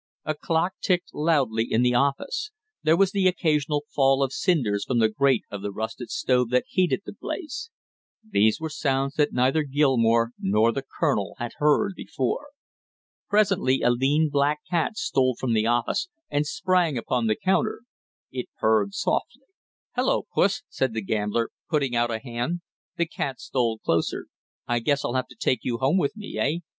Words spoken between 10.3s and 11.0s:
nor the